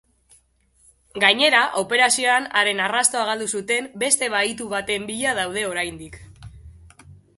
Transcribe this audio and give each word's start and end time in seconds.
Gainera, 1.23 1.59
operazioan 1.81 2.47
haren 2.61 2.81
arrastoa 2.85 3.27
galdu 3.29 3.49
zuten 3.59 3.91
beste 4.05 4.31
bahitu 4.37 4.71
baten 4.75 5.07
bila 5.13 5.35
daude 5.41 5.67
oraindik. 5.75 6.19